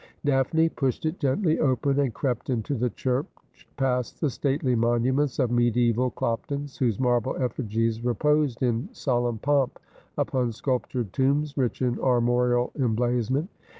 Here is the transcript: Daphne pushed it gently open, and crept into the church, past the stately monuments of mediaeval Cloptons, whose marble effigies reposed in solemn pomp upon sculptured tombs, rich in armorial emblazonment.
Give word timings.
Daphne 0.25 0.67
pushed 0.67 1.05
it 1.05 1.19
gently 1.19 1.59
open, 1.59 1.99
and 1.99 2.11
crept 2.11 2.49
into 2.49 2.73
the 2.73 2.89
church, 2.89 3.27
past 3.77 4.19
the 4.19 4.31
stately 4.31 4.73
monuments 4.73 5.37
of 5.37 5.51
mediaeval 5.51 6.09
Cloptons, 6.09 6.75
whose 6.79 6.99
marble 6.99 7.35
effigies 7.39 8.03
reposed 8.03 8.63
in 8.63 8.89
solemn 8.93 9.37
pomp 9.37 9.77
upon 10.17 10.53
sculptured 10.53 11.13
tombs, 11.13 11.55
rich 11.55 11.83
in 11.83 11.99
armorial 11.99 12.71
emblazonment. 12.79 13.47